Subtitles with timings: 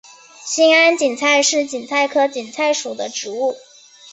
[0.43, 3.55] 兴安堇菜是堇菜科堇菜属的植物。